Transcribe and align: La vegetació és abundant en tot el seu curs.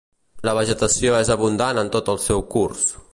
La 0.47 0.53
vegetació 0.59 1.13
és 1.19 1.31
abundant 1.37 1.83
en 1.85 1.95
tot 1.99 2.13
el 2.15 2.21
seu 2.27 2.45
curs. 2.57 2.87